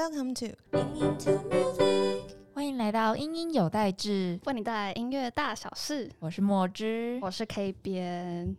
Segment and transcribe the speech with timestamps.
[0.00, 0.56] Welcome to
[2.54, 6.10] 欢迎来到音音有代志，为你带来音乐大小事。
[6.20, 7.18] 我是墨汁。
[7.20, 8.56] 我是 K 边。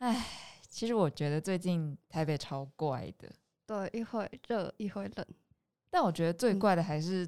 [0.00, 0.22] 唉，
[0.68, 3.32] 其实我觉得最近台北超怪的，
[3.66, 5.26] 对，一会热一会冷。
[5.88, 7.26] 但我觉得最嗯怪的还是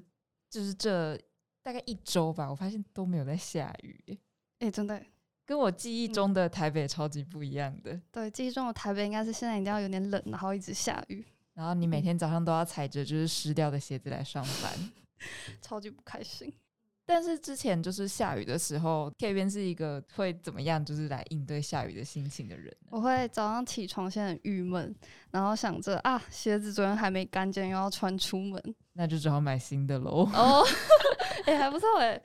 [0.50, 1.18] 就是这
[1.62, 4.18] 大概一周吧，我发现都没有在下雨耶，
[4.58, 5.02] 哎、真的，
[5.46, 7.98] 跟我记忆中的台北超级不一样的。
[8.12, 11.24] 对，记忆中的台北应该是现在一定要有点冷，然后一直下雨，
[11.54, 14.72] 然后你每天早上都要踩着就是湿掉的鞋子来上班。
[15.62, 16.52] 超级不开心。
[17.06, 22.88] 但是之前就是下雨的时候，K 边是一个会怎么样，就是来应对下雨的心情的人呢。
[22.90, 24.94] 我会早上起床先很郁闷，
[25.30, 28.74] 然后想着啊，鞋子昨天还没干净，又要穿出门。
[28.94, 30.24] 那就只好买新的喽。
[30.32, 30.64] 哦，
[31.44, 32.16] 哎、还不错哎。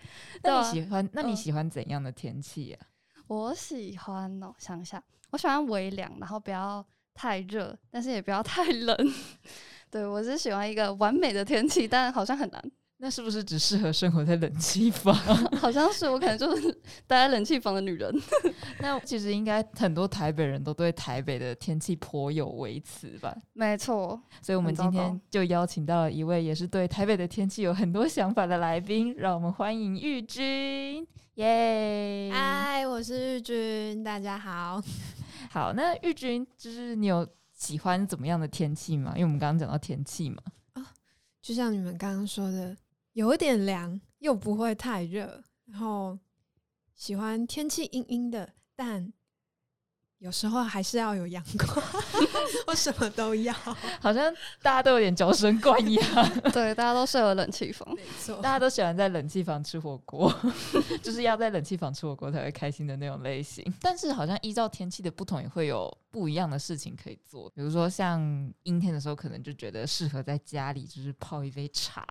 [0.41, 1.09] 对那啊你喜欢？
[1.11, 2.87] 那你嗯喜欢怎样的天气啊？
[3.27, 6.85] 我喜欢哦，想一下，我喜欢微凉，然后不要
[7.21, 8.97] 太热，但是也不要太冷。
[9.91, 12.71] 对我是喜欢一个完美的天气，但好像很难。
[13.01, 15.13] 那是不是只适合生活在冷气房？
[15.59, 16.71] 好像是我可能就是
[17.05, 18.13] 待在冷气房的女人。
[18.79, 23.35] 那其实应该很多台北人都对台北的天气颇有微词吧？
[23.51, 32.31] 没错，所以我们今天就邀请到了一位也是对台北的天气有很多想法的来宾，让我们欢迎玉君，耶！
[32.31, 34.81] 嗨，我是玉君，大家好。
[35.49, 39.13] 好，那玉君就是你有喜欢怎么样的天气吗？
[39.15, 40.37] 因为我们刚刚讲到天气嘛，
[40.73, 40.93] 啊
[41.41, 42.77] 就像你们刚刚说的，
[43.13, 46.19] 有点凉，又不会太热，然后
[46.95, 49.11] 喜欢天气阴阴的，但
[50.19, 51.83] 有时候还是要有阳光。
[52.67, 53.53] 我什么都要，
[54.01, 54.31] 好像
[54.61, 56.03] 大家都有点娇生惯养。
[56.51, 57.87] 对，大家都适合冷气房。
[57.95, 58.51] 没错大。
[58.51, 60.33] 家都喜欢在冷气房吃火锅，
[61.01, 63.63] 就是要在冷气房吃火锅才会开心的那种类型。
[63.81, 67.49] 但是好像依照天气的不同，也会有不一样的事情可以做。
[67.51, 68.21] 比如说像
[68.63, 72.05] 阴天的时候，可能就觉得适合在家里就是泡一杯茶，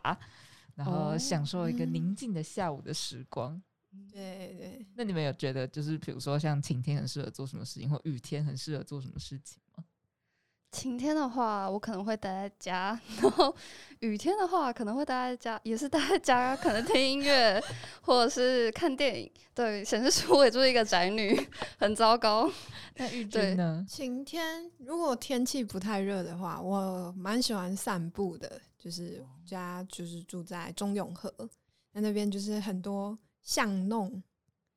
[0.75, 3.61] 然后哦享受一个嗯宁静的下午的时光。
[4.13, 9.85] 对对，那你们有觉得就是比如说像晴天很适合做什么事情，或雨天很适合做什么事情吗？
[10.71, 13.55] 晴天的话，我可能会待在家；然后
[14.01, 17.59] 雨天的话，可能会待在家，也是待在家，可能听音乐
[18.03, 19.31] 或者是看电影。
[19.55, 21.35] 对，显示出我也就是一个宅女，
[21.79, 22.51] 很糟糕。
[22.97, 23.85] 那雨天呢？
[23.89, 28.61] 晴天如果天气不太热的话，我蛮喜欢散步的。
[28.79, 31.35] 就是家就是住在中永和，
[31.93, 34.23] 那那边就是很多巷弄，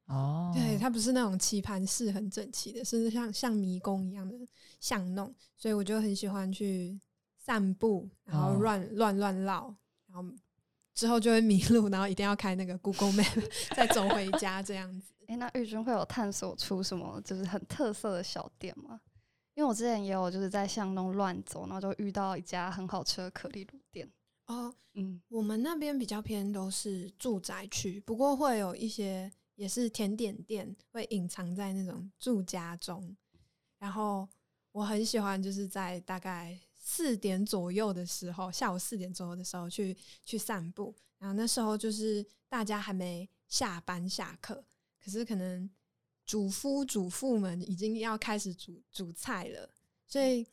[0.06, 4.34] 哦，对，它不是那种棋盘式很整齐的，是像像迷宫一样的
[4.80, 6.98] 巷弄，所以我就很喜欢去
[7.38, 9.76] 散步，然后哦乱乱乱绕，
[10.08, 10.34] 然后
[10.96, 13.44] 之后就会迷路，然后一定要开那个 Google Map
[13.76, 15.14] 再走回家这样子。
[15.28, 19.02] 诶，那玉君会有探索出什么就是很特色的小店吗？
[19.54, 23.81] 因为我之前也有就是在巷弄乱走，然后就遇到一家很好吃的可丽露店。
[24.52, 33.16] 哦，嗯，我们那边比较偏都是住宅区，不过会有一些也是甜点店，会隐藏在那种住家中。
[33.80, 34.28] 然后
[34.74, 39.96] 我很喜欢，就是在大概四点左右的时候，下午四点左右的时候去
[40.26, 40.94] 去散步。
[41.18, 44.62] 然后那时候就是大家还没下班下课，
[45.02, 45.70] 可是可能
[46.26, 49.70] 主夫主妇们已经要开始煮煮菜了，
[50.08, 50.46] 所以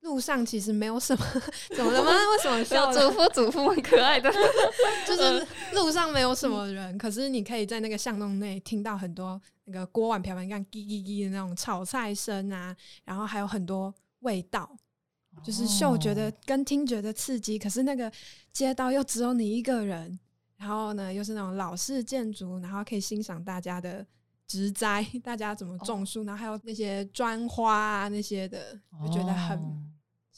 [0.00, 1.24] 路上其实没有什么
[1.76, 2.10] 怎么了吗？
[2.32, 4.30] 为什么笑祖父祖父很可爱的。
[5.06, 12.74] 就是路上没有什么人，可是你可以在那个巷弄内听到很多那个锅碗瓢盆这样叽叽叽的那种炒菜声啊，
[13.04, 14.74] 然后还有很多味道，
[15.44, 17.58] 就是嗅觉的哦跟听觉的刺激。
[17.58, 18.10] 可是那个
[18.52, 20.18] 街道又只有你一个人，
[20.56, 24.04] 然后呢又是那种老式建筑，然后可以欣赏大家的
[24.50, 28.74] 植栽， 大家怎么种树，然后还有那些砖花啊那些的，
[29.06, 29.60] 就觉得很。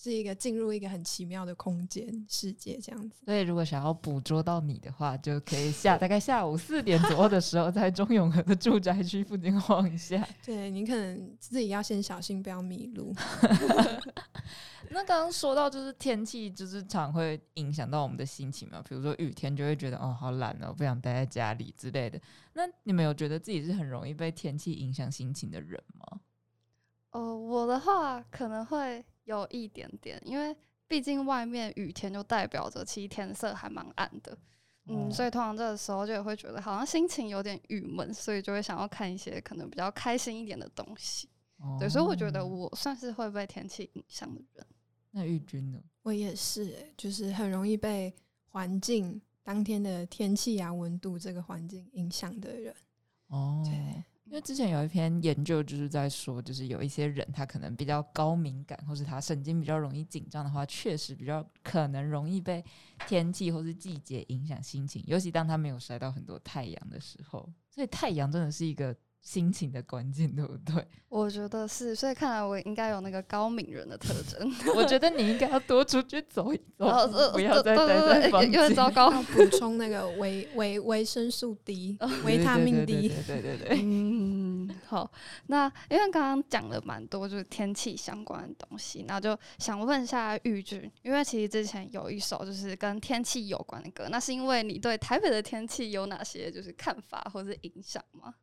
[0.03, 3.25] 哦是一个进入一个很奇妙的空间世界这样子。
[3.25, 10.27] 所以，如果想要捕捉到你的话，就可以下大概下午四点左右的时候，在中永和的住宅区附近晃一下。
[10.45, 13.15] 对你可能自己要先小心，不要迷路。
[14.91, 18.82] 那刚刚说到，就是天气，就是常会影响到我们的心情嘛。
[18.87, 22.21] 比如说雨天，就会觉得哦，好懒哦，不想待在家里之类的。
[22.55, 26.21] 那你们有觉得自己是很容易被天气影响心情的人吗？
[27.12, 34.37] 呃，我的话可能会有一点点，因为毕竟外面雨天就代表着其实天色还蛮暗的。
[34.87, 41.29] 嗯，哦所以通常这个时候就会觉得好像心情有点郁闷，所以就会想要看一些可能比较开心一点的东西。
[41.79, 44.67] 对，所以我觉得哦我算是会被天气影响的人。
[45.13, 45.79] 那玉君呢？
[46.03, 48.13] 我也是、欸，就是很容易被
[48.49, 52.75] 环境当天的天气啊、温度这个环境影响的人。
[53.29, 62.64] 哦，对，因为之前有一篇研究就是在说，就是有一些人他可能比较高敏感，或是他神经比较容易紧张的话，确实比较可能容易被
[63.06, 67.46] 天气或是季节影响心情，尤其当他没有晒到很多太阳的时候。
[67.69, 68.96] 所以太阳真的是一个。
[69.23, 70.87] 心情的关键，对不对？
[71.09, 74.51] 我觉得是，所以看来我应该有那个高敏人的特征。
[74.75, 76.87] 我觉得你应该要多出去走一走，
[77.33, 78.53] 不要再待在房间。
[78.53, 83.13] 有点糟糕，要补充那个维维维生素 D、维他命 D。
[83.27, 83.79] 对对对。
[83.83, 85.09] 嗯，好。
[85.47, 98.35] 那因为刚刚讲了蛮多就是天气相关的东西，那就想问一下玉君，因为其实之前有一首就是跟天气有关的歌，那是因为你对台北的天气有哪些就是看法或是影响吗？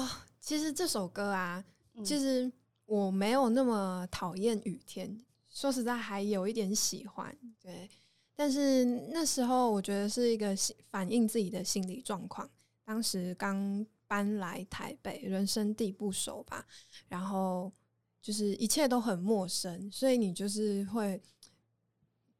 [0.00, 0.08] 哦，
[0.40, 1.62] 其实这首歌啊，
[2.02, 2.50] 其实
[2.86, 5.20] 我没有那么讨厌雨天，
[5.50, 7.36] 说实在还有一点喜欢。
[7.60, 7.86] 对，
[8.34, 8.82] 但是
[9.12, 10.56] 那时候我觉得是一个
[10.90, 12.48] 反映自己的心理状况。
[12.82, 16.66] 当时刚搬来台北，人生地不熟吧，
[17.06, 17.70] 然后
[18.22, 21.20] 就是一切都很陌生，所以你就是会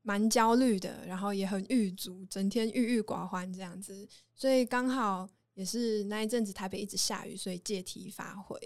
[0.01, 5.29] 蛮焦虑的，然后也很郁卒，整天郁郁寡欢这样子，所以刚好。
[5.61, 8.59] 也是那一阵子台北一直下雨，所以借题发挥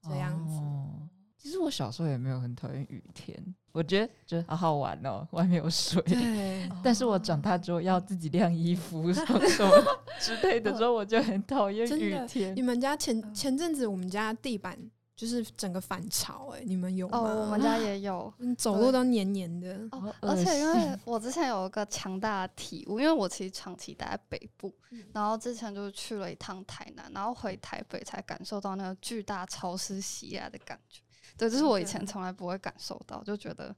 [0.00, 0.60] 这样子。
[1.36, 3.36] 其实我小时候也没有很讨厌雨天，
[3.72, 6.00] 我觉得就好好玩哦，外面有水。
[6.02, 9.84] 对，但是我长大之后要自己晾衣服什么什么
[10.20, 12.54] 之类的时候，我就很讨厌雨天。
[12.54, 14.78] 你们家前前阵子我们家地板。
[15.18, 17.18] 就是整个反潮哎，你们有吗？
[17.18, 19.76] 哦，我们家也有，走路都黏黏的。
[19.90, 24.72] 哦，而且因为我之前有一个强大的体悟，因为我其实长期待在北部，
[25.12, 31.02] 然后之前就是去了一趟台南，然后回台北才感受到那个巨大潮湿袭来的感觉。
[31.36, 33.74] 对，这是我以前从来不会感受到，就觉得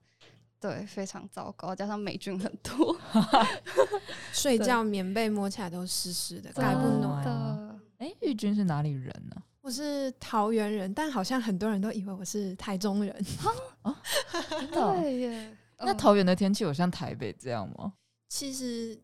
[0.61, 2.95] 对非常糟糕，加上霉菌很多，
[4.35, 7.81] 睡觉棉被摸起来都湿湿的，盖不暖的。
[7.97, 9.43] 哎，玉君是哪里人呢？
[9.71, 13.15] 我是桃园人，但好像很多人都以为我是台中人。
[13.83, 13.97] 哦，
[14.75, 15.57] 对耶。
[15.79, 17.93] 那桃园的天气有像台北这样吗？
[18.29, 19.01] 其实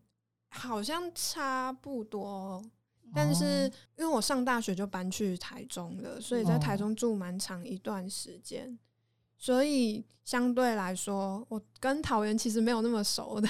[0.49, 2.61] 好像差不多，
[3.15, 8.77] 但是因为我上大学就搬去台中了，所以在台中住蛮长一段时间，
[9.37, 10.03] 所以。
[10.27, 13.47] 相对来说，我跟桃园其实没有那么熟的，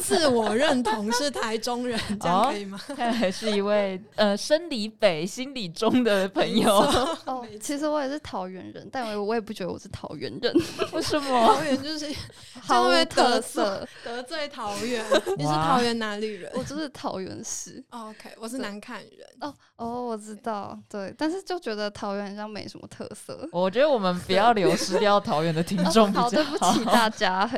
[0.00, 2.76] 自我认同是台中人，这样可以吗？
[2.96, 6.78] 看来是一位呃，生理北、心理中的朋友。
[7.26, 10.52] 哦， 其实我也是桃园人，但我我也不觉得我是桃园人。
[10.90, 11.46] 为什么？
[11.46, 12.12] 桃园就是
[12.60, 15.04] 好特色，得罪桃园。
[15.36, 16.50] 你是桃园哪里人？
[16.56, 17.80] 我就是桃园市。
[17.90, 19.28] OK，我是南坎人。
[19.42, 23.48] 哦哦，我知道，对，但是就觉得桃园好像没什么特色。
[23.52, 26.12] 我觉得我们不要流失掉桃园的听众。
[26.12, 27.50] 好，对不起大家。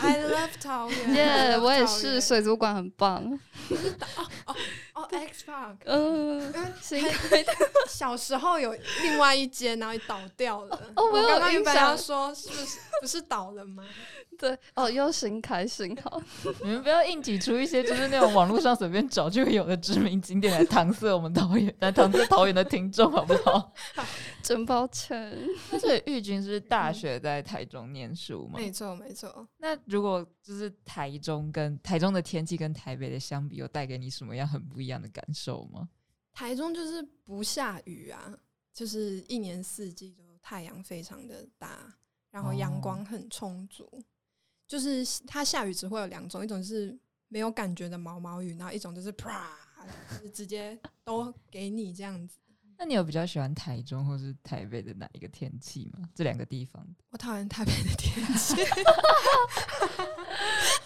[0.00, 1.14] I love 桃园。
[1.14, 3.22] 耶，我也是，水族馆很棒。
[4.16, 4.54] 哦哦
[4.94, 5.76] 哦，X Park。
[5.84, 7.02] 嗯，行。
[7.88, 10.76] 小时候有另外一间，然后倒掉了。
[10.94, 13.84] 哦，我刚刚原本要说，是不是不是倒了吗？
[14.38, 16.20] 对，哦，又新开新好。
[16.64, 23.72] 你们不要硬挤出一些就是那种网络上随便找就会有的知名景点来搪塞我们导演，来搪塞桃园的听众，好不 好？
[24.42, 25.48] 真抱歉。
[25.70, 28.58] 但是玉君是大学在台中念书吗？
[28.58, 29.46] 没错，没错。
[29.58, 35.88] 那如果就是台中跟台中的天气跟台北的相比，有带给你什么样很不一样的感受吗？
[36.32, 38.36] 台中就是不下雨啊，
[38.72, 41.94] 就是一年四季都太阳非常的大，
[42.30, 44.02] 然后阳光很充足。
[44.66, 46.98] 就是它下雨只会有两种，一种是
[47.28, 49.54] 没有感觉的毛毛雨，然后一种就是啪，
[50.32, 52.38] 直接都给你这样子。
[52.78, 56.08] 那你有比较喜欢台中或是台北的哪一个天气吗？
[56.14, 56.84] 这两个地方？
[57.10, 58.56] 我讨厌台北的天气，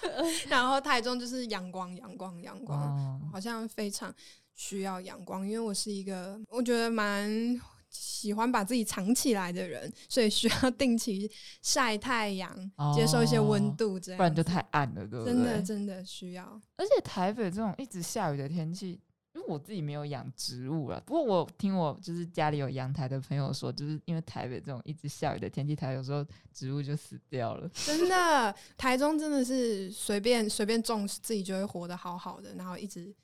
[0.49, 4.15] 然后台中就是阳光，阳光，阳光，好像非常
[4.55, 7.61] 需要阳光，因为我是一个我觉得蛮。
[7.89, 11.31] 喜欢把自己藏起来的人，所以需要定期
[11.63, 12.55] 晒太阳，
[12.95, 15.33] 接受一些温度，这样不然就太暗了，对不对？
[15.33, 16.45] 真的真的需要。
[16.77, 19.01] 而且台北这种一直下雨的天气，
[19.37, 26.25] 因为我自己没有养植物了，不过我听我就是家里有阳台的朋友说，就是因为台北这种一直下雨的天气，台有时候
[26.55, 27.69] 植物就死掉了。
[27.85, 33.15] 真的，台中真的是随便随便种，自己就会活得好好的，然后一直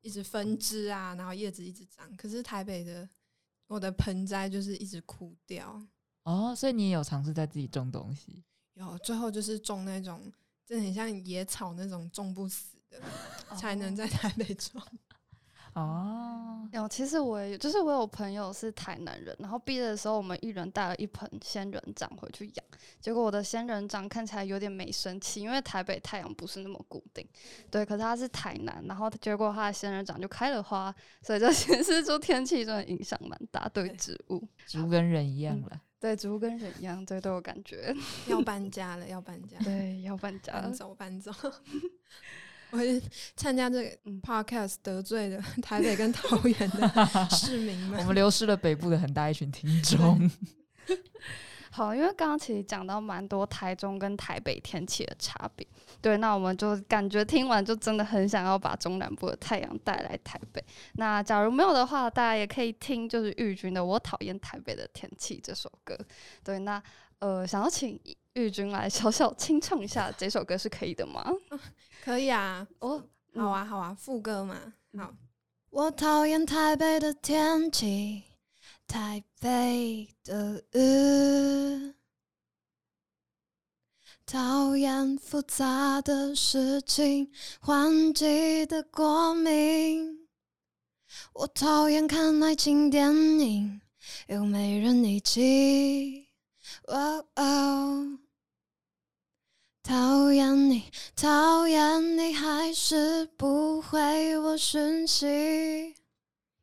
[0.00, 2.14] 一直分枝啊，然后叶子一直长。
[2.16, 3.08] 可是台北的。
[3.68, 5.80] 我的盆栽就是一直枯掉
[6.24, 8.42] 哦，所以你也有尝试在自己种东西？
[8.74, 10.20] 有，最后就是种那种，
[10.66, 13.00] 就很像野草那种种不死的，
[13.56, 14.82] 才能在台北种。
[15.74, 22.64] 哦，有，其实我也有，就是我有朋友是台南人，然后毕业的时候我们一人带了一盆仙人掌回去养，
[23.00, 27.26] 结果我的仙人掌看起来有点没生气，因为台北太阳不是那么固定，
[27.70, 35.80] 对，可是它是台南，然后结果它的仙人掌就开了花，所以就显示出天气真的影响蛮大对对植物，植物跟人一样嗯了。
[36.00, 37.94] 对，植物跟人一样，对，都有感觉，
[38.26, 41.30] 要搬家了，要搬家，对，要搬家搬了，走搬走。
[42.70, 43.02] 我是
[43.36, 47.98] 参加这个嗯 podcast 得罪了 台北跟桃园的 市民们。
[48.00, 50.30] 我们流失了北部的很大一群听众。
[51.72, 55.64] 好，因为刚刚其实讲到蛮多台中跟台北天气的差别，
[56.02, 60.62] 对，那我们就感觉听完就真的很想要把中南部的太阳带来台北。
[60.94, 65.96] 那假如没有的话，大家也可以听就是玉君的《我讨厌台北的天气》这首歌。
[66.42, 66.82] 对，那
[67.20, 67.98] 呃，想要请
[68.34, 71.24] 玉君来小小清唱一下这首歌是可以的吗？
[72.04, 73.02] 可以啊，哦，
[73.34, 74.56] 好啊，好啊，副歌嘛，
[74.92, 75.12] 嗯好。
[75.70, 78.22] 我讨厌台北的天气，
[78.86, 81.94] 台北的雨，
[84.26, 90.28] 讨厌复杂的事情，换季的过敏。
[91.34, 93.80] 我讨厌看爱情电影，
[94.28, 96.28] 又没人一起。
[96.86, 98.18] 哦哦
[99.90, 100.84] 讨厌你，
[101.16, 105.26] 讨厌你，还是不回我讯息。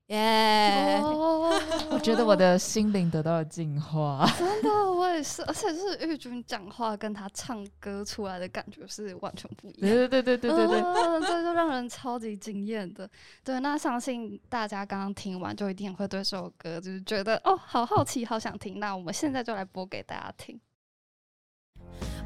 [0.06, 1.60] 耶、哦
[1.92, 4.26] 我觉得我的心灵得到了净化。
[4.40, 9.82] 真的我也是，而且是玉君讲话跟他唱歌出来的感觉是完全不一样。
[9.82, 13.10] 对对对对对对对，嗯这就让人超级惊艳的。
[13.44, 18.80] 对，那相信大家刚刚听完，就一定会对这首歌就是觉得哦，好好奇，好想听。
[18.80, 20.58] 那我们现在就来播给大家听。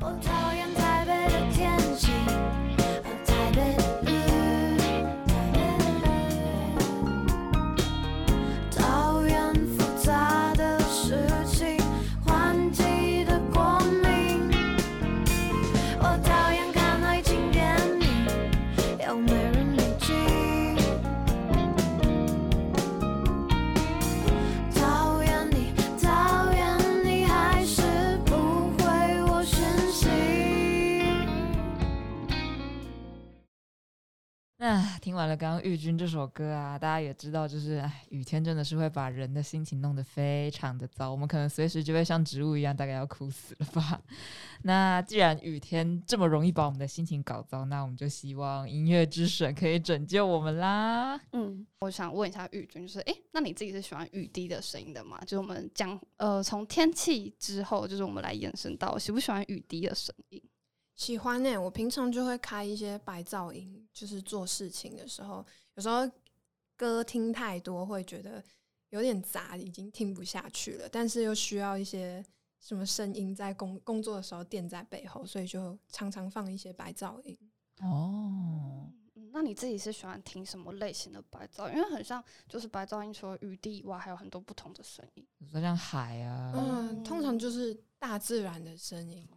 [0.03, 2.12] 我讨厌台北的天气，
[34.61, 43.99] 那听完了刚刚玉君这首歌啊，大家也知道，就是，雨天真的是会把人的心情弄得非常的糟，我们可能随时就会像植物一样，大概要哭死了吧。
[44.61, 51.19] 那既然雨天这么容易把我们的心情搞糟，那我们就希望音乐之神可以拯救我们啦。
[51.31, 55.19] 嗯，我想问一下玉君，就是诶，那你自己是喜欢雨滴的声音的吗？
[55.21, 60.39] 就是我们讲呃，从天气之后，就是我们来延伸到喜不喜欢雨滴的声音？
[61.01, 65.43] 喜欢呢、欸我平常就会开一些白噪音，就是做事情的时候，
[65.74, 66.08] 有时候
[66.77, 68.43] 歌听太多会觉得
[68.89, 72.24] 有点杂，已经听不下去了，但是又需要一些
[72.60, 77.36] 什么声音在工工作的时候垫在背后，所以就常常放一些白噪音。
[77.79, 81.77] 哦，嗯，那你自己是喜欢听什么类型的白噪音？
[81.77, 85.27] 因为很像，就是白噪音除了雨滴以外，还有很多不同的声音。
[85.39, 89.27] 比如说像海啊，嗯，通常就是大自然的声音，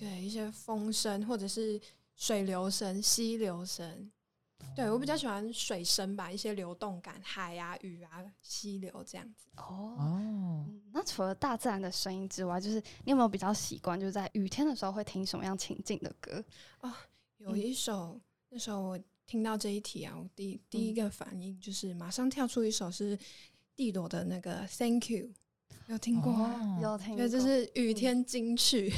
[0.00, 1.78] 对，一些风声或者是
[2.16, 4.10] 水流声、溪流声。
[4.74, 9.48] 对我比较喜欢水声吧，一些流动感，海啊、雨啊、溪流这样子。
[9.56, 10.64] 哦。
[10.90, 16.42] 那除了大自然的声音之外，就是你有没有比较习惯，就是在雨天的时候会听什么样情境的歌？
[16.80, 16.90] 哦
[17.36, 23.18] 有一首，那时候我听到这一题啊，我第第一嗯个反应就是马上跳出一首是
[23.76, 25.26] 蒂朵的那个《Thank You》，
[25.88, 26.78] 有听过吗？
[26.78, 27.16] 哦有听过？
[27.16, 28.92] 对，这是雨嗯天金曲。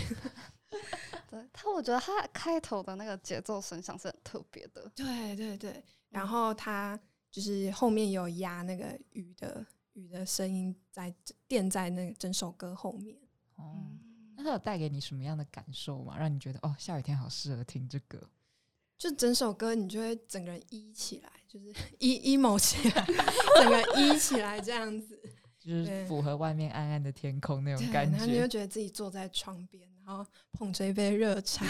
[1.30, 4.90] 对他，我觉得他开头的那个节奏声响是很特别的。
[4.94, 6.98] 对对对，然嗯后他
[7.30, 9.64] 就是后面有压那个雨的
[9.94, 11.14] 雨的声音在
[11.48, 13.16] 垫在那整首歌后面。
[13.56, 16.18] 哦，嗯那他有带给你什么样的感受吗？
[16.18, 18.28] 让你觉得哦，下雨天好适合听这个？
[18.98, 23.04] 就整首歌，你就会整个人依起来，就是 一 emo 起来，
[23.56, 25.18] 整个依起来这样子。
[25.58, 28.48] 就是符合外面暗暗的天空那种感觉然后你就。
[28.48, 31.64] 觉得自己坐在窗边，然后捧着一杯热茶，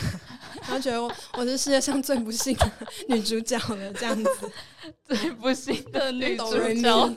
[0.62, 2.70] 然后觉得我我是世界上最不幸的
[3.08, 4.52] 女主角了，这样子。
[5.04, 7.14] 最不幸的女主角，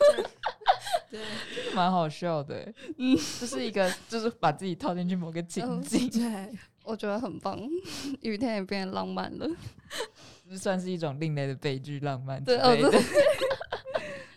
[1.09, 1.19] 对
[1.73, 2.75] 蛮好笑的欸。
[2.97, 6.53] 嗯，这是一个，就是把自己套进去某个情嗯境，对，
[6.83, 7.59] 我觉得很棒，
[8.21, 9.47] 雨天也变得浪漫了。
[10.49, 13.01] 这 算是一种另类的悲剧浪漫之对哦类的对。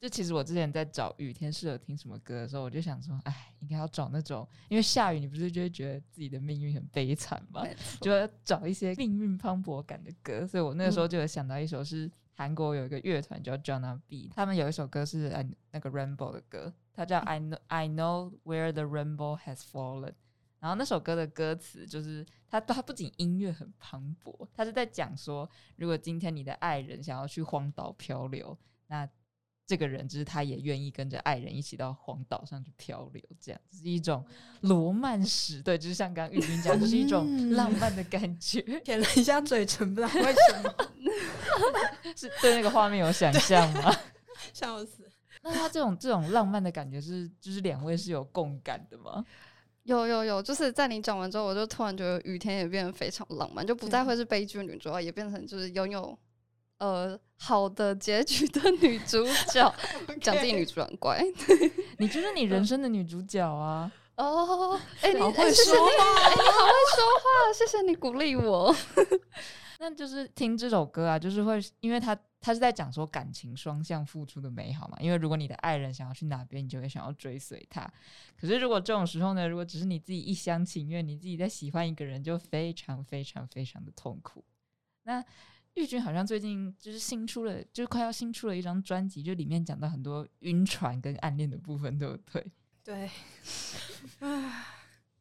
[0.01, 7.63] 就其实我之前在找雨天适合听什么歌的时候，我就想说，哎，应应该要找那种，因为下雨，你不是就会觉得自己的命运很悲惨吗？
[8.01, 20.15] 就要找一些命运磅礴感的歌，所以我那个时候就有想到一首是韩国有一个乐团叫 Jonna B，他们有一首歌是嗯那个 Rainbow 的歌，它叫 I know I know where the rainbow has fallen。
[20.61, 29.09] 然后那首歌的歌词就是它，它不仅音乐很磅礴，它是在讲说，如果今天你的爱人想要去荒岛漂流，那
[29.69, 34.25] 这个人就是他也愿意跟着爱人一起到荒岛上去漂流，这样子是一种
[34.63, 40.75] 罗曼史，对，就是像刚刚玉君讲，就是一种嗯浪漫的感觉， 舔了一下嘴唇，不知道为什么，
[42.17, 43.95] 是对那个画面有想象吗？
[44.55, 45.07] 笑死。
[45.43, 49.23] 那他这种这种浪漫的感觉是，就是两位是有共感的吗？
[49.85, 56.19] 有有有，就是在你讲完之后，我就突然觉得雨天也变得非常浪漫，就不再会是悲剧女主角，也变成就是拥有
[56.79, 59.75] 呃好的结局的女主角。
[60.21, 61.23] 讲自己女主角很乖
[61.99, 63.91] 你就是你人生的女主角啊！
[64.17, 68.75] 哦，哎、你好会说话哎、你好会说话， 谢谢你鼓励我。
[69.79, 74.99] 那就是听这首歌啊，就是会，因为他他是在讲说感情双向付出的美好嘛。
[75.01, 77.89] 因为如果你的爱人想要去哪边，你就会想要追随他。
[78.37, 84.45] 可是如果这种时候呢，如果只是你自己一厢情愿，你自己在喜欢一个人，就非常非常非常的痛苦。
[85.05, 85.25] 那
[85.79, 92.45] 玉君好像最近就是新出了，就是快要新出了一张专辑，就里面讲到很多晕船跟暗恋的部分，对不对？
[92.85, 93.11] 对，
[94.19, 94.67] 啊，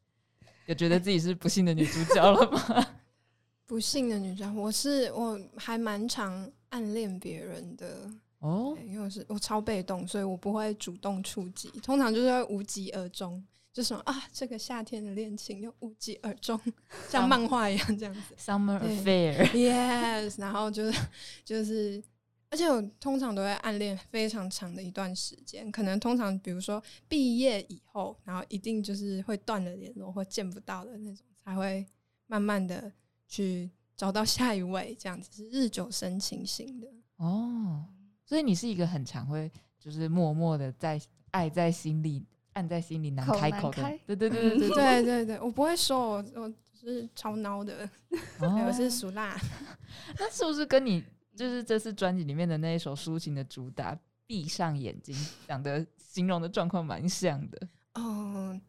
[0.66, 2.86] 有觉得自己是不幸的女主角了吗？
[3.66, 8.10] 不幸的女主角，我是我还蛮常暗恋别人的，
[8.40, 13.44] 哦，因为我是我超被动，所以我不会主动出击，通常就是会无疾而终，
[13.78, 16.60] 就什么啊，这个夏天的恋情又无疾而终，
[17.08, 18.34] 像漫画一样这样子。
[18.36, 21.00] Summer 对 Affair，Yes， 然后就是
[21.44, 22.02] 就是，
[22.50, 31.86] 而且我通常都会暗恋非常长的一段时间，可能通常比如说毕业以后，然后一定就是会断了联络或见不到的那种，才会
[32.26, 32.92] 慢慢的
[33.28, 36.88] 去找到下一位，这样子是日久生情型的。
[37.18, 37.84] 哦，
[38.24, 42.26] 所以你是一个很常会就是默默的在爱在心里，
[42.58, 47.88] 看在心里难开口的，对对对对对对对，我不会说，我我是超孬的，
[48.42, 49.40] 我是属辣。
[50.18, 51.04] 那是不是跟你
[51.36, 53.94] 就是这次专辑里面的那一首抒情的主打
[54.26, 55.14] 《闭上眼睛》
[55.46, 57.68] 讲的形容的状况蛮像的？
[57.94, 58.60] 哦，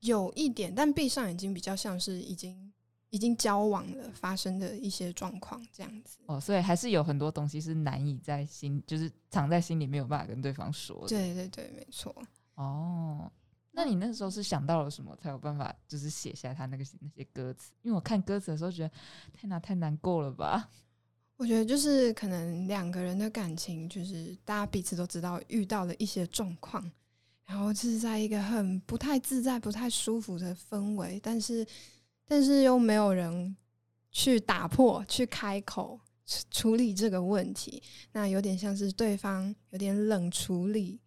[0.00, 2.72] 有一点，但闭上眼睛比较像是已经
[3.10, 6.16] 已经交往了发生的一些状况这样子。
[6.24, 11.06] 哦，所以还是有很多东西是难以在心，就是藏在心里没有办法跟对方说。
[11.06, 12.14] 对对对，没错。
[12.58, 13.30] 哦，
[13.70, 17.72] 那你那时候是想到了什么才有办法，就是写下他那个那些歌词？
[17.82, 18.90] 因为我看歌词的时候觉得
[19.32, 20.68] 太难，太难过了吧？
[21.38, 26.90] 我觉得就是可能两个人的感情，就是大家彼此都知道遇到了一些状况，
[27.44, 31.64] 然后就是在一个很不太自在、不太舒服的氛围，但是
[32.26, 33.56] 但是又没有人
[34.10, 40.98] 去打破、去开口处处理这个问题，那有点像是对方有点冷处理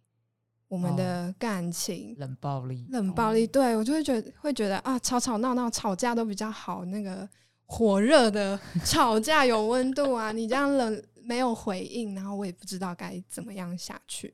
[0.72, 2.14] 我们的感情。
[2.18, 7.28] 冷暴力，冷暴力，对我就会觉得会觉得啊，吵吵闹闹吵架都比较好，那个
[7.66, 14.32] 火热的 吵架有温度啊，你这样冷没有回应，然后我也不知道该怎么样下去。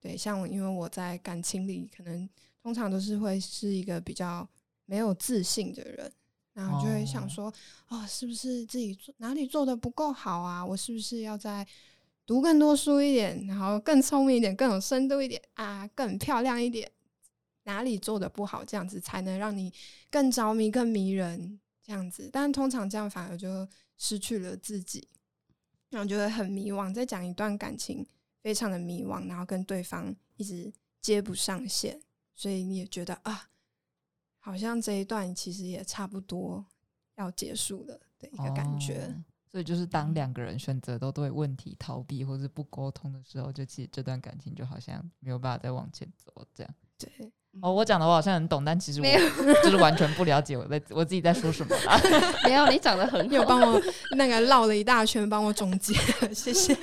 [0.00, 2.28] 对，像我，因为我在感情里可能
[2.62, 4.48] 通常都是会是一个比较
[4.86, 6.12] 没有自信的人，
[6.54, 7.52] 然后就会想说，
[7.88, 10.64] 哦，是不是自己做哪里做的不够好啊？
[10.64, 11.66] 我是不是要再
[12.30, 16.88] 读更多书一点，然后更聪明一点，更有深度一点啊，更漂亮一点？
[17.64, 19.74] 哪里做的不好，这样子才能让你
[20.08, 22.30] 更着迷、更迷人，这样子。
[22.32, 23.66] 但通常这样反而就
[23.98, 25.08] 失去了自己，
[25.88, 26.94] 然后就会很迷惘。
[26.94, 28.06] 在讲一段感情，
[28.40, 32.00] 非常的迷惘，然后跟对方一直接不上线，
[32.36, 33.50] 所以你也觉得啊，
[34.38, 36.64] 好像这一段其实也差不多
[37.16, 39.06] 要结束了的一个感觉。
[39.06, 46.74] 哦所以就是当两个人选择都对问题逃避或是不沟通的时候，就其实这段感情就好像没有办法再往前走这样。
[46.96, 49.20] 对，哦，我讲的我好像很懂，但其实我没有
[49.64, 51.98] 就是完全不了解我在我自己在说什么啦。
[52.46, 53.26] 没有，你讲的很好。
[53.26, 53.80] 你有帮我
[54.16, 55.94] 那个绕了一大圈，帮我总结，
[56.32, 56.74] 谢谢。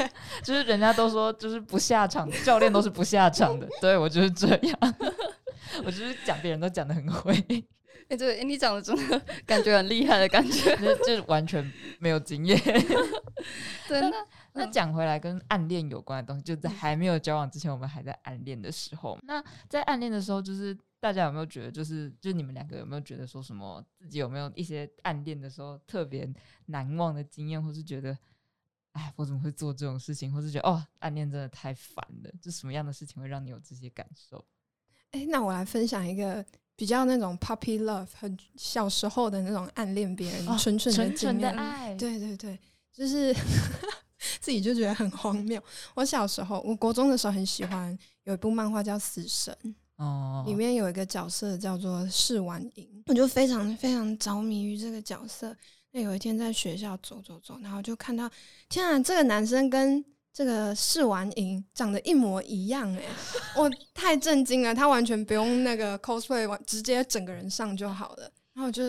[0.44, 4.78] 就是人家都说就是不下场，教练都是不下场的，对我就是这样。
[5.86, 7.34] 我就是讲别人都讲的很会，
[8.10, 10.76] 哎、对，诶你讲的真的感觉很厉害的感觉。
[10.78, 12.58] 就就是完全没有经验。
[13.88, 14.12] 对，那
[14.54, 19.18] 那嗯讲回来，跟暗恋有关的东西，就在还没有交往之前，我们还在暗恋的时候。
[19.24, 26.28] 那在暗恋的时候，就是大家有没有觉得，就是就是你们两个有没有觉得说什么，自己有没有一些暗恋的时候特别
[26.68, 28.18] 难忘的经验，或是觉得，
[28.94, 34.44] 哎，我怎么会做这种事情，或是觉得哦，暗恋真的太烦了，就什么样的事情会让你有这些感受？
[35.12, 36.46] 哎、那我来分享一个
[36.78, 41.42] 比较那种 puppy love，很小时候的那种暗恋别人、哦纯纯的。
[41.42, 42.58] 的爱，对对对，
[42.94, 43.36] 就是
[44.40, 45.62] 自己就觉得很荒谬。
[45.96, 49.56] 我小时候，我国中的时候很喜欢有一部漫画叫《死神》，
[49.98, 55.56] 哦，里面有一个角色叫做试完银，我就非常非常着迷于这个角色。
[55.92, 58.30] 那有一天在学校走走走，然后就看到，
[58.70, 60.06] 天啊，这个男生跟
[60.38, 63.04] 这个试完营长得一模一样哎、
[63.56, 68.32] 我太震惊了，他完全不用那个 cosplay，完直接整个人上就好了。
[68.54, 68.84] 然后我就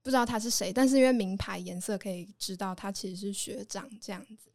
[0.00, 4.52] 不知道他是谁，但是因为名牌颜色可以知道他其实是学长这样子。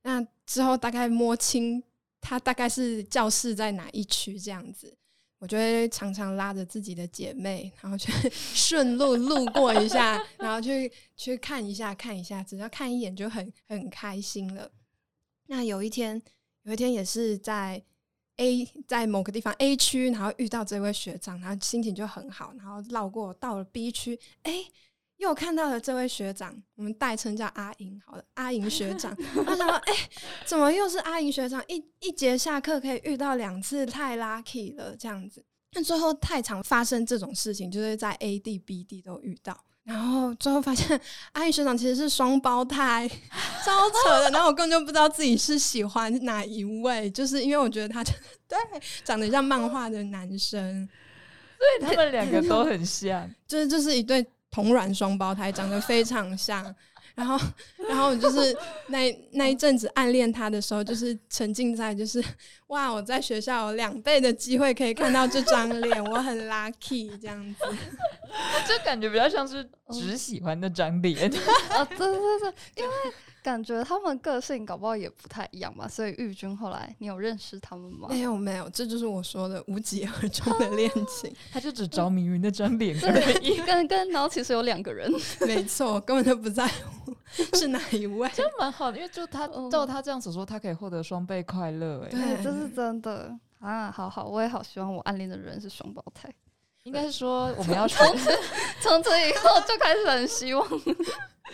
[0.00, 1.82] 那之后大概摸清
[2.22, 4.96] 他大概是教室在哪一区这样子，
[5.40, 14.70] 我就会常常拉着自己的姐妹，然后去 顺路路过一下，然后去去看一下看一下，只要看一眼就很很开心了。
[15.50, 16.22] 那有一天，
[16.62, 17.82] 有一天也是在
[18.36, 24.64] A 在某个地方 A 区，然后遇到这位学长，然后心情就很好，然后绕过到了 B 区，哎、
[25.16, 29.12] 又看到了这位学长，我们代称叫阿莹，好了，阿莹学长。
[29.44, 29.92] 他想说，哎、
[30.46, 31.60] 怎么又是阿莹学长？
[31.66, 35.44] 一一节下课可以遇到两次，太 lucky 了，这样子。
[35.72, 39.64] 那最后太常发生这种事情，就是在 A 地、B 地都遇到。
[39.90, 41.00] 然后最后发现
[41.32, 43.10] 阿宇学长其实是双胞胎，
[43.64, 44.30] 超扯的。
[44.30, 48.04] 然后我根本就不知道自己是喜欢哪一位，就是因为我觉得他
[48.46, 48.56] 对
[49.02, 50.88] 长得像漫画的男生，
[51.58, 56.72] 所以他们两个都很像， 就是就是一对同卵双胞胎，长得非常像。
[57.14, 57.38] 然后，
[57.88, 58.56] 然后我就是
[58.88, 62.22] 那那一阵子暗恋他的时候，就是沉浸在就是
[62.68, 67.64] 哇，我在学校有两倍的机会可以看到这张脸，我很 lucky 这样子。
[68.66, 71.28] 就感觉比较像是只喜欢那张脸。
[71.70, 72.94] 啊， 对对对，因为
[73.42, 78.08] 感觉他们个性搞不好也不太一样吧，所以玉君后来你有认识他们吗？
[78.10, 81.34] 没有没有，这就是我说的无疾而终的恋情。
[81.50, 83.56] 他就只着迷于那张脸而已。
[83.62, 85.10] 跟跟，然后其实有两个人，
[85.46, 87.14] 没错，根本就不在乎
[87.54, 88.30] 是哪一位。
[88.34, 92.02] 这样蛮好的，因为就他嗯照他这样子说，他可以获得双倍快乐。
[92.04, 93.90] 哎，对对，这是真的啊！
[93.90, 96.30] 好好，我也好希望我暗恋的人是双胞胎，
[96.82, 98.30] 应该是说我们要从此，
[98.82, 100.68] 从此以后就开始很希望。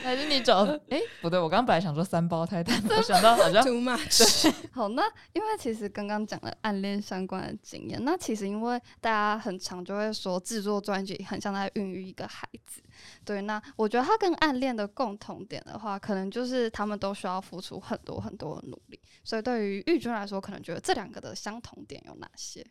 [0.03, 0.65] 还是你找？
[0.89, 12.81] 哎，不对，我刚刚本来想说三胞胎，但我想到好像 Too much，好，那因为其实刚刚讲了暗恋相关的经验，那其实因为大家很常就会说制作专辑很像在孕育一个孩子，
[13.25, 22.65] 对，那我觉得它跟暗恋的共同点的话，可能就是他们都需要付出很多很多的努力，所以对于玉君来说，可能觉得这两个的相同点有哪些？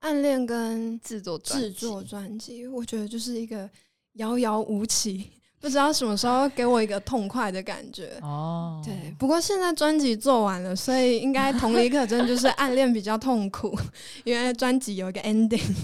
[0.00, 3.68] 暗恋跟制作制作专辑，我觉得就是一个
[4.12, 5.28] 遥遥无期，
[5.60, 8.18] 不知道什么时候给我一个痛快的感觉。
[8.22, 13.76] 哦，对，不过现在专辑做完了，所以应该同理可证，就是暗恋比较痛苦，
[14.24, 15.74] 因为专辑有一个 ending。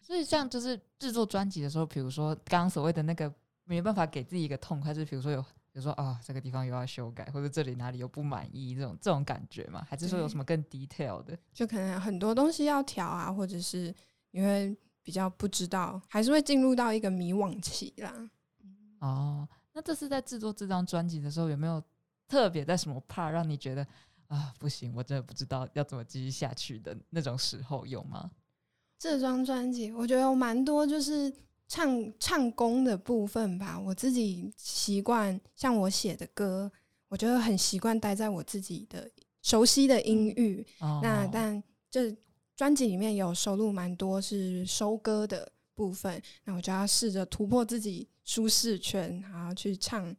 [0.00, 3.32] 所以像就是制作专辑的时候，比如说刚刚所谓的那个
[3.64, 9.82] 没办法给自己一个痛快，是比如说有，比如说啊、这个地方又要修改，或者这里哪里又不满意，这种这种感觉嘛？
[9.88, 11.38] 还是说有什么更 detail 的？
[11.54, 13.94] 就可能很多东西要调啊，或者是
[14.32, 18.12] 因为比较不知道，还是会进入到一个迷惘期啦。
[19.02, 21.82] 哦，那这次在制作这张专辑的时候，有没有
[22.28, 23.84] 特别在什么 part 让你觉得
[24.28, 28.30] 啊不行，我真的不知道要怎么继续下去的那种时候有吗？
[28.96, 31.32] 这张专辑我觉得有蛮多就是
[31.66, 33.76] 唱唱功的部分吧。
[33.76, 36.70] 我自己习惯像我写的歌，
[37.08, 39.10] 我觉得很习惯待在我自己的
[39.42, 40.64] 熟悉的音域。
[40.78, 41.60] 哦，那但
[41.90, 42.16] 这
[42.54, 50.14] 专辑里面有收录蛮多是收歌的部分，那我就要试着突破自己舒适圈，然后去唱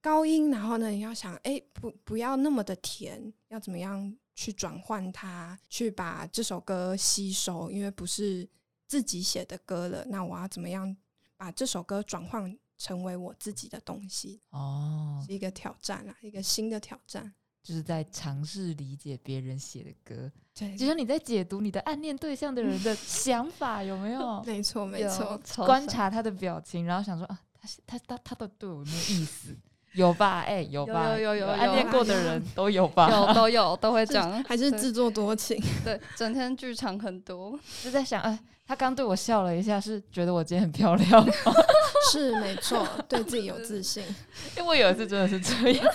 [0.00, 8.48] 高音，然后呢，你要想，哎、不不要那么的甜，要怎么样去转换它，去把这首歌吸收，因为不是
[8.86, 10.96] 自己写的歌了，那我要怎么样
[11.36, 17.34] 把这首歌转换成为我自己的东西，哦，是一个挑战啦，一个新的挑战。
[17.62, 24.42] 就是在尝试理解别人写的歌，对，就像你在解读你的暗恋对象的人的 想法，有没有？
[24.46, 25.38] 没错，没错。
[25.66, 29.54] 观察他的表情，然后想说啊，他他他他都对我有没有意思？
[29.92, 30.40] 有吧？
[30.46, 31.10] 哎、有吧？
[31.10, 33.10] 有有有有暗恋过的人都有吧？
[33.10, 41.32] 有都有都会讲，对还是自作多情，对，整天剧场很多，就在想，哎、他刚对我笑了一下，是觉得我今天很漂亮吗？
[42.12, 44.02] 是没错，对自己有自信。
[44.56, 45.94] 因为我有一次真的是这样，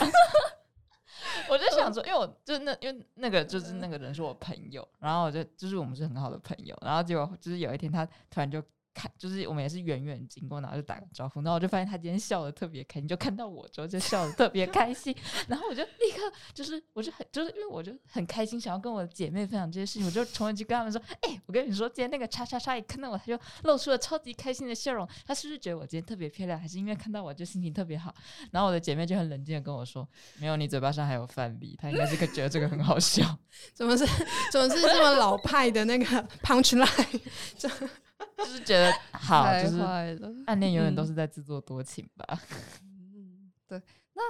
[1.51, 15.15] 我就想说，因为我就那因为那个就是那个人是我朋友，然后我就就是我们是很好的朋友，然后结果就是有一天他突然就看，就是我们也是远远经过，然后就打个招呼，然后我就发现他今天笑的特别开心，就看到我之后就笑的特别开心，
[15.47, 28.13] 然后我就立刻就是我就很就是因为我就很开心，想要跟我的姐妹分享这些事情，我就冲回去跟他们说，哎、我跟你说，今天那个叉叉叉一看到我，他就露出了超级开心的笑容，他是不是觉得我今天特别漂亮，还是因为看到我就心情特别好？
[28.51, 33.37] 然后我的姐妹就很冷静的跟我说，没有，你嘴巴上还有饭粒，她应该是个觉得这个很好笑。
[33.73, 34.05] 怎么是
[34.51, 36.05] 怎么是这么老派的那个
[36.43, 37.21] punch line？
[38.37, 40.43] 就是觉得 好，太就是。
[40.45, 42.39] 暗恋永远都嗯是在自作多情吧。
[42.83, 43.81] 嗯，对。
[44.13, 44.21] 那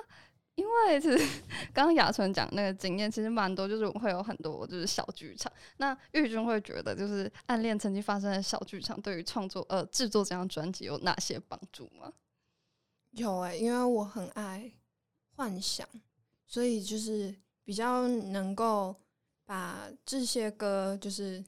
[0.56, 1.42] 因为其实
[1.74, 5.52] 刚刚雅纯讲那个经验，其实蛮多，就是我会有很多就是小剧场。
[5.78, 12.12] 那玉君会觉得，就是暗恋曾经发生的小剧场，对于创作呃制作这张专辑有哪些帮助吗？
[13.12, 14.72] 有哎、因为我很爱
[15.36, 15.88] 幻想，
[16.46, 18.96] 所以就是比较能够
[19.46, 21.44] 把这些歌就是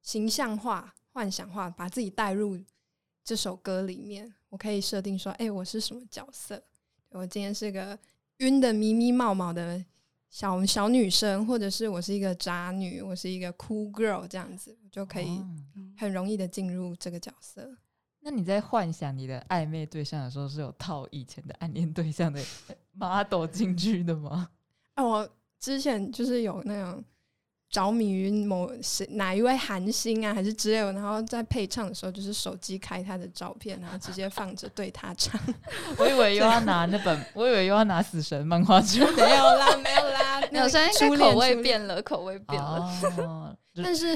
[0.00, 2.58] 形象化、幻想化，把自己带入
[3.22, 4.32] 这首歌里面。
[4.48, 6.62] 我可以设定说，哎、我是什么角色？
[7.10, 7.98] 我今天是个
[8.38, 9.84] 晕的迷迷冒冒的
[10.30, 15.46] 小小女生，或者是我是一个渣女，我是一个 cool girl 这样子，我就可以哦
[15.96, 17.70] 很容易的进入这个角色。
[18.20, 22.42] 那你在幻想你的暧昧对象的时候，是有套以前的暗恋对象的
[22.92, 24.48] model 进去的吗？
[24.94, 27.04] 啊， 我之前就是有那种
[27.72, 35.40] 着迷于某谁哪一位韩星啊，还是之类的，然后在配唱的时候，就是手机开他的照片，然后直接放着对他唱。
[35.96, 39.10] 我以为又要拿那本， 我以为又要拿死神漫画出来。
[39.12, 42.92] 没有啦，没有啦，没有，那现在初恋应该口味变了，口味变了。
[43.16, 44.14] 哦，但是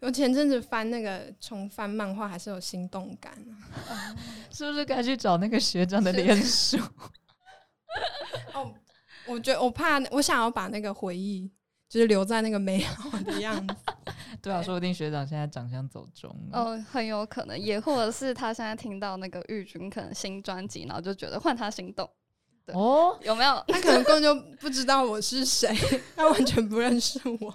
[0.00, 3.32] 我前阵子翻那个重翻漫画，还是有心动感
[3.88, 4.14] 啊。
[4.52, 6.76] 是不是该去找那个学长的脸书？
[8.52, 8.70] 哦，
[9.26, 11.50] 我觉得我怕，我想要把那个回忆，
[11.88, 13.74] 就是留在那个美好的样子。
[14.42, 16.58] 对啊，说不定学长现在长相走中了。
[16.58, 22.08] 哦，很有可能，也或者是他现在听到那个玉君可能新专辑，然后就觉得换他心动，
[22.64, 23.64] 对哦，有没有？
[23.66, 25.74] 他可能根本就不知道我是谁，
[26.14, 27.54] 他完全不认识我。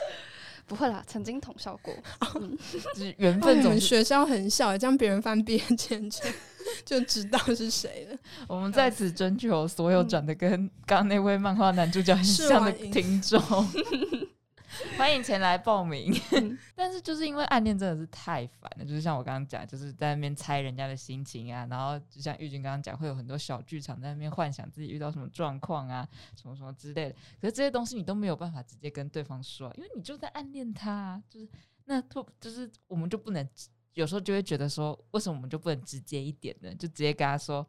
[0.66, 1.92] 不会啦，曾经同校过。
[2.34, 3.68] 嗯，就是缘分总是。
[3.70, 6.32] 们学校很小，这样别人翻毕业签证
[6.84, 8.18] 就知道是谁了。
[8.48, 13.40] 我们在此征求所有长得跟刚刚那位漫画男主角很是像的听众，
[14.96, 16.12] 欢迎前来报名。
[16.32, 27.14] 嗯但是就是因为暗恋真的是太烦了，就是像我刚刚讲，就是在那边猜人家的心情啊，然后就像玉君刚刚讲，会有很多小剧场在那边幻想自己遇到什么状况啊，什么什么之类的。
[27.38, 31.46] 可是这些东西你都没有办法直接跟对方说啊，因为你就在暗恋他、啊，就是
[31.84, 33.46] 那突就是我们就不能
[33.94, 36.74] 有时候就会觉得说，为什么我们就不能直接一点呢？
[36.74, 37.66] 就直接跟他说，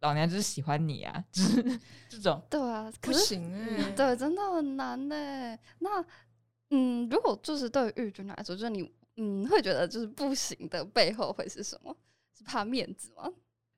[0.00, 2.42] 老娘就是喜欢你啊， 就是这种。
[2.48, 5.58] 对啊，可不是行哎、嗯，对，真的很难呢。
[5.78, 6.04] 那
[6.70, 11.96] 嗯，如果就是对于玉君来说，就是你嗯会觉得就是不行的背后会是什么？
[12.36, 13.30] 是怕面子吗？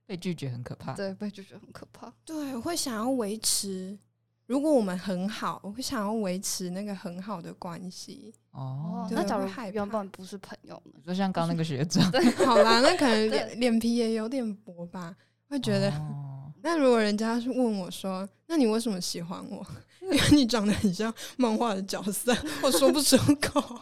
[0.06, 0.94] 被拒绝很可怕。
[0.94, 2.12] 对，被拒绝很可怕。
[2.24, 3.98] 对，我会想要维持。
[4.46, 8.32] 如果我们很好，我会想要维持那个很好的关系。
[8.50, 11.00] 哦，那假如会害原怕本不是朋友呢？
[11.04, 12.02] 就像刚刚那个学长，
[12.46, 15.14] 好啦，那可能脸脸皮也有点薄吧，
[15.48, 15.90] 会觉得。
[15.90, 16.30] 哦
[16.66, 19.66] 那如果人家是问我说：“那你为什么喜欢我？
[20.00, 23.80] 因为你长得很像漫画的角色。”我说不出口。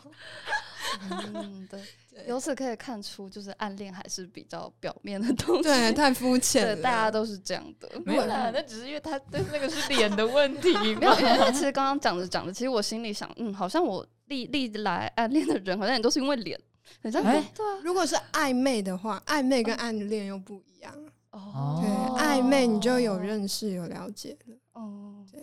[1.08, 1.82] 嗯，对，对
[2.28, 5.62] 由此可以看出，就是暗恋还是比较表面的东西。
[5.62, 6.82] 对，太肤浅对，了。
[6.82, 7.88] 大家都是这样的。
[8.04, 11.50] 没有啦，那只是因为他对那个是脸的问题 没有，因为嘛。
[11.50, 16.58] 其实刚刚讲着讲着，其实我心里想，嗯，好像我历历来暗恋的人，好像也都是因为脸。
[17.02, 20.92] 很像，哎对啊，如果是暧昧的话，暧昧跟暗恋又不一样。
[21.30, 24.56] 哦对，暧昧你就有认识、有了解了。
[24.74, 25.40] 哦，对，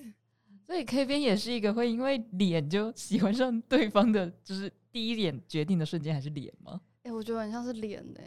[0.68, 6.80] 所以 K 边也是一个会因为脸就喜欢上对方的，就是第一眼决定的瞬间还是脸吗？
[7.04, 8.20] 哎、我觉得很像是脸呢、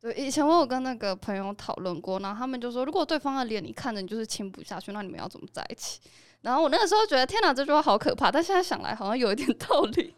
[0.00, 6.00] 对，以前我有跟那个朋友讨论过，然后他们就说，如果对方的脸你看着你就是亲不下去，那你们要怎么在一起？
[6.42, 10.14] 然后我那个时候觉得，天哪，这句话好可怕，但现在想来好像有一点道理。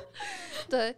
[0.68, 0.94] 对，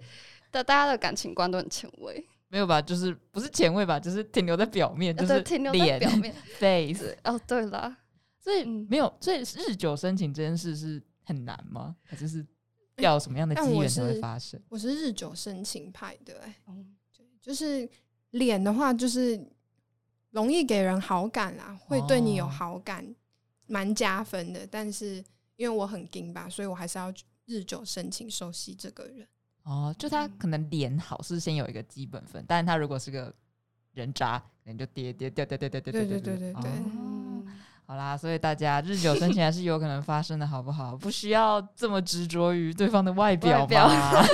[0.50, 2.80] 但大家的感情观都很前卫，没有吧？
[2.82, 3.98] 就是不是前卫吧？
[3.98, 6.34] 就是停留在表面，就是停留在脸表面。
[6.58, 6.98] face。
[7.04, 7.96] 对，哦，对啦，
[8.38, 11.96] 所以嗯没有，所以日久生情这件事是很难吗？
[12.04, 12.46] 还是是
[13.04, 14.60] 要什么样的机缘才会发生？
[14.68, 16.94] 我是日久生情派的、欸，嗯
[17.40, 17.88] 就是
[18.30, 19.40] 脸的话，就是
[20.30, 23.14] 容易给人好感啦，会对你有哦好感，
[23.66, 24.66] 蛮加分的。
[24.70, 25.16] 但是
[25.56, 27.12] 因为我很硬吧，所以我还是要
[27.46, 29.26] 日久生情，熟悉这个人。
[29.64, 33.34] 哦，就他嗯可能脸好是先有一个基本分，但是他如果是个
[33.92, 37.21] 人渣，可能就跌跌掉掉掉掉掉对掉对对对对哦嗯，
[37.86, 40.96] 好啦，所以大家日久生情还是有可能发生的，好不好？
[40.96, 44.24] 不需要这么执着于对方的外表外表嘛。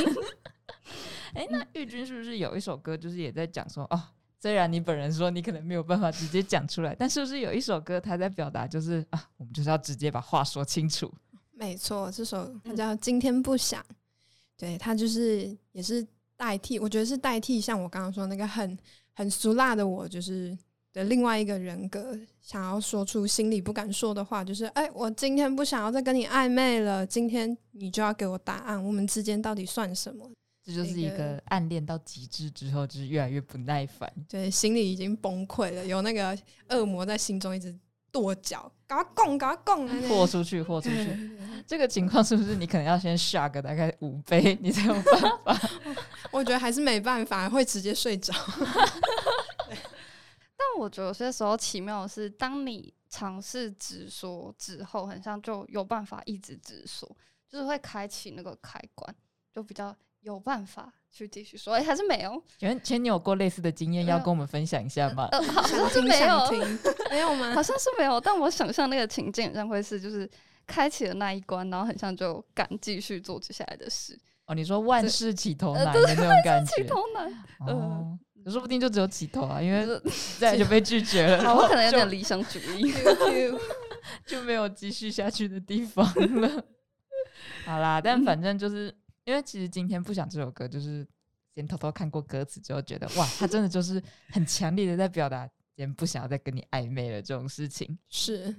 [1.34, 4.02] 哎、那玉君是不是有一首歌，就是也在讲说，哦，
[4.40, 11.12] 虽然你本人说你可能没有办法直接讲出来，但是不是有一首歌，他在表达就是啊，我们就是要直接把话说清楚。
[11.52, 13.80] 没错，这首它叫《今天不想》，
[14.56, 16.04] 对，它就是也是
[16.36, 18.76] 代替，我觉得是代替像我刚刚说那个很
[19.12, 20.56] 很俗辣的我，就是
[20.92, 30.30] 的另外一个人格，想要说出心里不敢说的话，就是哎、我今天不想要再跟你暧昧了，今天你就要给我答案，我们之间到底算什么？
[30.64, 34.12] 这就是一个个暗恋到极致之后，就是越来越不耐烦。
[34.28, 36.36] 对，心里已经崩溃了，有那个
[36.68, 37.74] 恶魔在心中一直
[38.12, 41.30] 跺脚，赶快供，赶快供，豁出去，豁出去。
[41.66, 45.20] 这个情况是不是你可能要先下个大概五杯，你才有办
[45.56, 45.70] 法？
[46.30, 48.32] 我觉得还是没办法，会直接睡着。
[50.58, 57.08] 但我觉得有些时候奇妙的是，当你尝试直说之后，很像就有办法一直直说，
[57.48, 59.14] 就是会开启那个开关，
[59.54, 61.74] 就比较有办法去继续说。
[61.74, 62.42] 哎、还是没有？
[62.58, 65.28] 前前，你有过类似的经验，要跟我们分享一下吗？
[65.30, 66.50] 呃， 好像想听是没有，
[67.10, 67.62] 没有 吗好？
[67.62, 68.20] 像是没有。
[68.20, 70.28] 但我想象那个情境，好像会是就是
[70.66, 74.18] 开启了那一关，然后很像就敢继续做接下来的事。
[74.46, 82.92] 哦，你说万事起头呃难的那种感起觉，头难，哦，说不定就只有起头啊，因为就是再就被拒绝了， 我可能有点理想主义。
[84.24, 86.06] 就没有继续下去的地方
[86.40, 86.64] 了。
[87.66, 91.06] 好啦，但反正就是因为其实今天不想这首歌，就是
[91.54, 98.50] 先偷偷看过歌词之后，觉得哇，他真的就是很强烈的在表达，今天不想要再跟你暧昧了这种事情，是，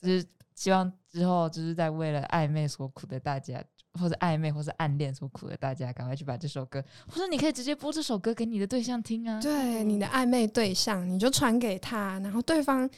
[0.00, 3.64] 就是希望之后就是在为了暧昧所苦的大家。
[4.00, 9.40] 或者暧昧，或者暗恋所苦的大家，赶快去把这首歌，或者你可以直接播这首歌给你的对象听啊。
[9.40, 12.88] 对你的暧昧对象，你就传给他，然后对方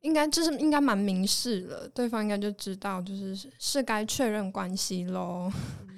[0.00, 5.50] 应该就是应该蛮明示了，对方应该就知道，就是是该确认关系喽。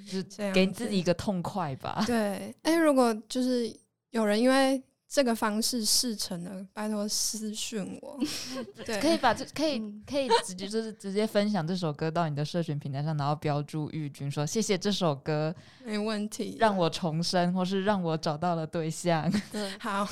[0.05, 2.03] 就是 这样子给自己一个痛快吧。
[2.05, 3.75] 对，哎、如果就是
[4.11, 4.81] 有人因为
[5.15, 8.19] 这个方式事成了，拜托私讯我。
[8.85, 16.57] 对，可以把这 可以嗯可以直接就是直接分享这首歌到你的社群平台上，然后标注玉君说谢谢这首歌没问题。
[16.59, 19.31] 让我重生，或是让我找到了对象。
[19.53, 20.05] 对，好，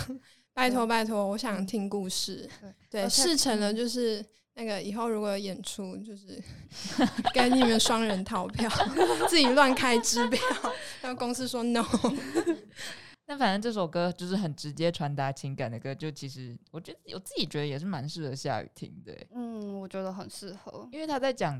[0.53, 2.49] 拜托拜托，我想听故事。
[2.61, 6.41] 对对，而且事成了就是那个以后如果有演出，就是
[7.33, 8.69] 给你们双人逃票，
[9.27, 10.41] 自己乱开支票，
[11.01, 11.85] 然后公司说 no。
[13.33, 20.87] 那反正这首歌就是很直接传达情感的歌，就其实我觉得我自己觉得也是蛮适合下雨听的欸，嗯，我觉得很适合。
[20.91, 21.59] 因为他在讲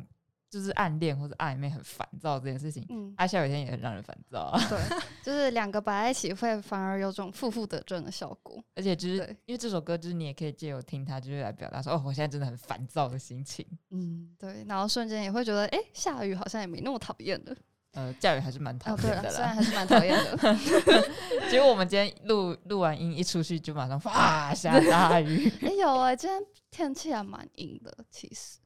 [0.51, 2.85] 就是暗恋或者暧昧很烦躁这件事情。
[2.89, 4.77] 嗯，啊，下雨天也很让人烦躁啊，对，
[5.25, 8.63] 就是两个摆在一起会反而有种负负得正的效果。
[8.75, 9.15] 而且就是
[9.47, 13.65] 因为这首歌，就是你也可以借由听它，就是来表达说，哦，我现在真的很烦躁的心情。
[13.89, 17.55] 嗯，对，然后瞬间也会觉得，哎、下雨好像也没那么讨厌了。
[17.93, 19.29] 呃，下雨还是蛮讨厌的啦。
[19.29, 20.59] 虽然还是蛮讨厌的。
[21.49, 25.51] 结果我们今天录录完音一出去，就马上哇 下大雨。
[25.61, 28.59] 哎、有哎、今天天气还蛮阴的，其实。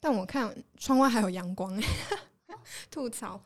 [0.00, 1.80] 但我看窗外还有阳光，
[2.90, 3.42] 吐槽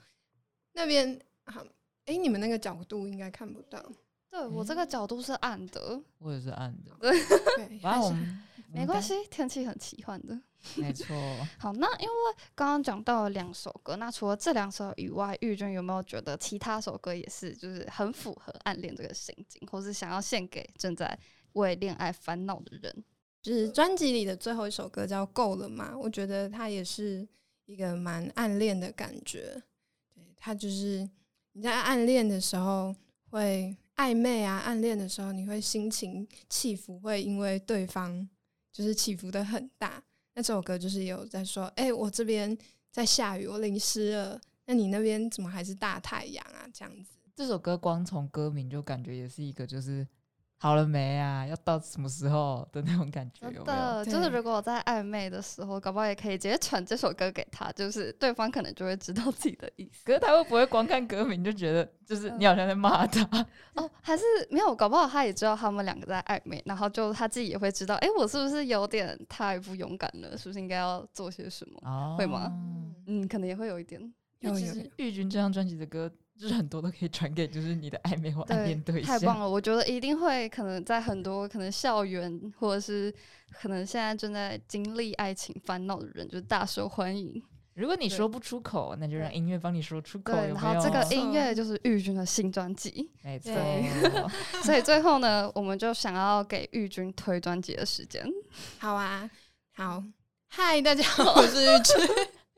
[0.72, 1.64] 那边好。
[2.06, 3.80] 哎、你们那个角度应该看不到，
[4.28, 10.36] 对我这个角度是暗的，我也是暗的，对，反正我还是们没关，系，天气很奇幻的。
[10.76, 11.16] 没错。
[11.58, 12.14] 好，那因为
[12.54, 21.18] 刚刚讲到了两首歌，那除了这两首以外，玉娟有没有觉得其他首歌也是就是很符合暗恋这个心境，或是想要献给正在
[21.54, 23.04] 为恋爱烦恼的人？
[23.42, 27.26] 就是专辑里的最后一首歌叫《够了吗》，我觉得它也是
[27.66, 29.60] 一个蛮暗恋的感觉。
[30.14, 31.08] 对，它就是
[31.52, 32.94] 你在暗恋的时候
[33.30, 38.28] 会暧昧啊，暗恋的时候你会心情起伏，会因为对方
[38.70, 40.00] 就是起伏的很大。
[40.34, 42.56] 那这首歌就是有在说，哎、我这边
[42.90, 46.66] 在下雨，我淋湿了，那你那边怎么还是大太阳啊？
[46.72, 47.16] 这样子。
[47.34, 50.06] 这首歌光从歌名就感觉也是一个就是
[50.62, 53.64] 好了没啊，要到什么时候的那种感觉，有没有？
[53.64, 60.04] 真的，就是如果我在暧昧的时候，搞不好也可以直接传这首歌给他，就是对方可能就会知道自己的意思。
[60.04, 63.44] 可是他会不会光看歌名就觉得就是你好像在骂他？
[63.74, 70.38] 哦， 还是没有，搞不好他也知道他们两个在暧昧，然后就他自己也会知道，哎、我是不是有点太不勇敢了？
[70.38, 71.80] 是不是应该要做些什么？
[71.90, 72.52] 哦会吗
[73.08, 74.00] 嗯，可能也会有一点。
[74.38, 76.08] 有有因为其实玉君这张专辑的歌，
[76.42, 79.16] 就是很多都可以传给就是你的 暧昧或暗恋对象。
[79.16, 79.48] 太棒了！
[79.48, 83.14] 我觉得一定会可能在很多可能校园或者是
[83.52, 87.40] 可能现在正在经历爱情烦恼的人，就是大受欢迎。
[87.74, 90.54] 如果你说不出口，那就让音乐帮你说出口，对，有有？
[90.56, 93.52] 然后这个音乐就是玉君的新专辑，没错，
[94.64, 98.26] 所以最后呢，我们就想要给玉君推专辑的时间。
[98.78, 99.30] 好啊，
[99.74, 100.02] 好，
[100.48, 101.92] 嗨，大家好，我是玉芝。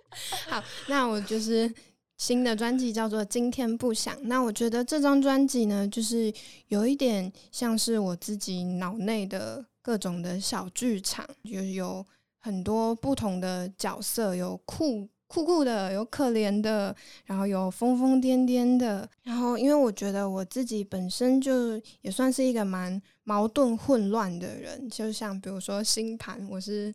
[0.49, 1.73] 好，那我就是
[2.17, 4.15] 新的专辑叫做《今天不想》。
[4.23, 6.33] 那我觉得这张专辑呢，就是
[6.69, 12.05] 有一点像是我自己脑内的各种的小剧场，就是有
[12.39, 16.95] 很多不同的角色，有酷酷酷的，有可怜的，
[17.25, 19.09] 然后有疯疯癫癫的。
[19.23, 26.95] 然后，因为我觉得我自己本身就也算是一个蛮矛盾混乱的人，就像比如说星盘，我是。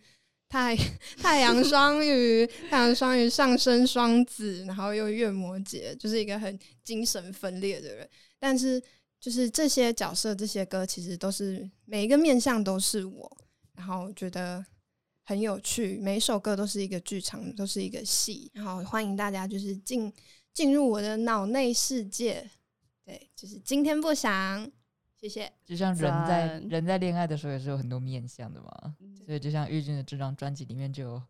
[0.50, 0.76] 太
[1.16, 8.10] 太阳双鱼，太阳双鱼上升双子，然后又月摩羯，就是一个很精神分裂的人。
[8.40, 8.82] 但是，
[9.20, 13.38] 就是这些角色、这些歌，其实都是每一个面相都是我，
[13.76, 14.66] 然后觉得
[15.24, 16.00] 很有趣。
[16.02, 18.50] 每一首歌都是一个剧场，都是一个戏。
[18.56, 20.12] 然后欢迎大家就是进
[20.52, 22.50] 进入我的脑内世界。
[23.06, 24.72] 对，就是今天不想。
[25.20, 25.52] 谢谢。
[25.66, 28.96] 就像人在人在恋爱的时候也是有很多面相的嘛，
[29.26, 31.22] 所以就像玉君的这张专辑里面就有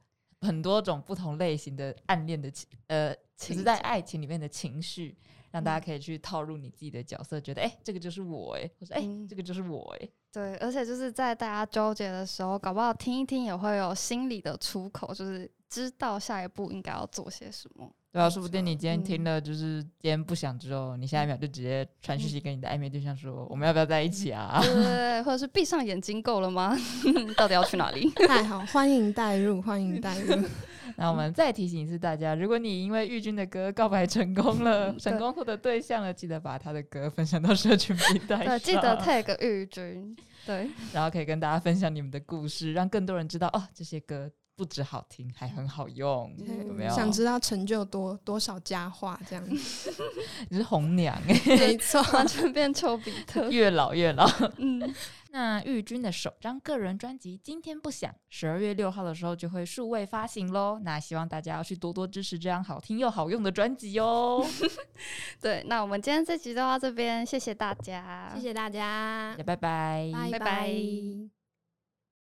[0.41, 5.17] 很多种不同类型的暗恋的情，呃，只是在爱情里面的情绪，
[5.51, 17.89] 让大家可以去套入你自己的角色，觉得哎、诶这个就是我哎、或者哎、这个就是我哎、对，而且就是在大家纠结的时候，搞不好听一听也会有心理的出口，就是知道下一步应该要做些什么。
[18.11, 24.59] 对啊，说不定你今天听嗯了，就是今天不想之后，你下一秒就直接传讯息给你的暧昧对象说，我们要不要在一起啊？
[24.63, 26.75] 对对对，或者是闭上眼睛够了吗？
[27.37, 28.09] 到底要去哪里？
[28.27, 30.43] 太好，欢迎带入，欢迎带入。
[30.97, 40.17] 那我们再提醒一次大家，如果你因为玉君的歌告白成功了，成功获得对象了，记得把他的歌分享到社群平台对， 记得上 tag 玉君。
[40.47, 44.29] 对，然后可以跟大家分享你们的故事，让更多人知道哦，这些歌
[44.59, 46.93] 不止好听，还很好用，嗯有没有？
[46.93, 49.93] 想知道成就多多少佳话这样子？
[50.51, 53.47] 你是红娘哎， 没错，完全变丘比特。
[53.49, 54.29] 越老越老。
[54.57, 54.93] 嗯，
[55.31, 60.77] 那玉君的首张个人专辑《今天不想》，十二月六号的时候就会数位发行喽。
[60.83, 64.45] 那希望大家要去多多支持这样好听又好用的专辑哦。
[65.39, 70.11] 对，那我们今天这集就到这边，谢谢大家，谢谢大家，拜拜。
[70.11, 71.38] 拜拜拜